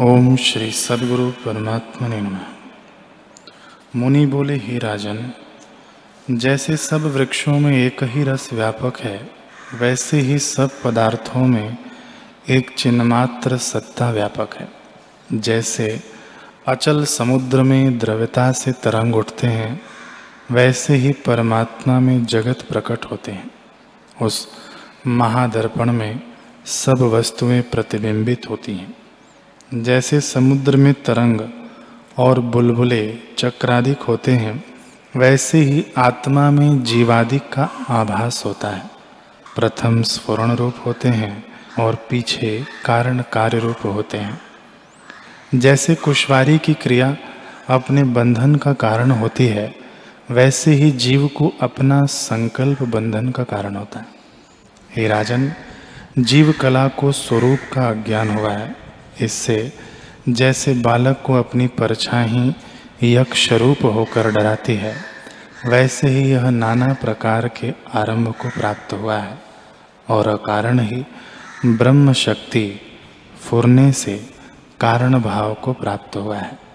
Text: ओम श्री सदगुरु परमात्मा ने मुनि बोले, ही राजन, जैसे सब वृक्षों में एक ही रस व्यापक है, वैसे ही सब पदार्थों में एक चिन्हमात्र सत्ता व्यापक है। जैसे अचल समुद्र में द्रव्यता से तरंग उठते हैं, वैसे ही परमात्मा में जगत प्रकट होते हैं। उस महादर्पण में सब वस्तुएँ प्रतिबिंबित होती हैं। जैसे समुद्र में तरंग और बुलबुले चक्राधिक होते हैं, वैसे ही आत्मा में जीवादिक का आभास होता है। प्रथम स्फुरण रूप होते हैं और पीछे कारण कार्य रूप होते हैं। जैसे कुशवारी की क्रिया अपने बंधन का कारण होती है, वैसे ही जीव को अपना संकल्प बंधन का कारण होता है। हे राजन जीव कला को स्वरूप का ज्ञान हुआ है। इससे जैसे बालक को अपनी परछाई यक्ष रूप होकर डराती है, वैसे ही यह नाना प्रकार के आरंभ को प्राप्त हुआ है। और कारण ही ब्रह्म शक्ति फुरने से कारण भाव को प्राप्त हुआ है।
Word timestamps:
ओम 0.00 0.36
श्री 0.36 0.70
सदगुरु 0.70 1.30
परमात्मा 1.30 2.08
ने 2.08 2.20
मुनि 3.96 4.26
बोले, 4.26 4.54
ही 4.54 4.78
राजन, 4.78 5.32
जैसे 6.30 6.76
सब 6.76 7.00
वृक्षों 7.00 7.60
में 7.60 7.86
एक 7.86 7.96
ही 8.02 8.22
रस 8.22 8.52
व्यापक 8.52 9.00
है, 9.00 9.30
वैसे 9.74 10.20
ही 10.20 10.38
सब 10.38 10.70
पदार्थों 10.82 11.46
में 11.46 11.76
एक 12.48 12.70
चिन्हमात्र 12.70 13.56
सत्ता 13.56 14.10
व्यापक 14.10 14.56
है। 14.56 14.68
जैसे 15.32 16.00
अचल 16.68 17.04
समुद्र 17.04 17.62
में 17.62 17.98
द्रव्यता 17.98 18.52
से 18.52 18.72
तरंग 18.72 19.16
उठते 19.16 19.46
हैं, 19.46 19.82
वैसे 20.50 20.94
ही 20.94 21.12
परमात्मा 21.12 22.00
में 22.00 22.26
जगत 22.26 22.62
प्रकट 22.68 23.04
होते 23.04 23.32
हैं। 23.32 23.50
उस 24.22 24.48
महादर्पण 25.06 25.92
में 25.92 26.20
सब 26.66 26.98
वस्तुएँ 26.98 27.60
प्रतिबिंबित 27.60 28.50
होती 28.50 28.74
हैं। 28.74 29.07
जैसे 29.74 30.20
समुद्र 30.20 30.76
में 30.76 30.94
तरंग 30.94 31.40
और 32.18 32.40
बुलबुले 32.40 33.18
चक्राधिक 33.38 34.00
होते 34.00 34.32
हैं, 34.32 34.64
वैसे 35.16 35.58
ही 35.58 35.86
आत्मा 35.98 36.50
में 36.50 36.82
जीवादिक 36.82 37.42
का 37.52 37.70
आभास 37.88 38.42
होता 38.46 38.68
है। 38.68 38.90
प्रथम 39.56 40.02
स्फुरण 40.02 40.54
रूप 40.56 40.74
होते 40.86 41.08
हैं 41.08 41.44
और 41.80 41.94
पीछे 42.10 42.64
कारण 42.84 43.22
कार्य 43.32 43.58
रूप 43.58 43.76
होते 43.84 44.18
हैं। 44.18 44.40
जैसे 45.54 45.94
कुशवारी 45.94 46.58
की 46.58 46.74
क्रिया 46.74 47.16
अपने 47.68 48.04
बंधन 48.04 48.54
का 48.54 48.72
कारण 48.72 49.10
होती 49.10 49.46
है, 49.46 49.74
वैसे 50.30 50.70
ही 50.70 50.90
जीव 50.90 51.26
को 51.26 51.52
अपना 51.60 52.06
संकल्प 52.06 52.82
बंधन 52.82 53.30
का 53.30 53.42
कारण 53.42 53.76
होता 53.76 53.98
है। 53.98 54.06
हे 54.96 55.08
राजन 55.08 55.52
जीव 56.18 56.54
कला 56.60 56.88
को 56.88 57.12
स्वरूप 57.12 57.58
का 57.58 57.94
ज्ञान 57.94 58.30
हुआ 58.30 58.52
है। 58.52 58.87
इससे 59.20 59.72
जैसे 60.28 60.74
बालक 60.74 61.22
को 61.26 61.34
अपनी 61.34 61.66
परछाई 61.66 62.54
यक्ष 63.02 63.52
रूप 63.52 63.84
होकर 63.84 64.30
डराती 64.30 64.74
है, 64.74 64.94
वैसे 65.66 66.08
ही 66.08 66.30
यह 66.30 66.50
नाना 66.50 66.92
प्रकार 66.94 67.48
के 67.48 67.72
आरंभ 67.94 68.32
को 68.32 68.48
प्राप्त 68.48 68.92
हुआ 68.92 69.16
है। 69.16 69.38
और 70.10 70.36
कारण 70.36 70.80
ही 70.80 71.04
ब्रह्म 71.66 72.12
शक्ति 72.12 72.80
फुरने 73.40 73.92
से 73.92 74.30
कारण 74.80 75.20
भाव 75.20 75.54
को 75.54 75.72
प्राप्त 75.72 76.16
हुआ 76.16 76.38
है। 76.38 76.67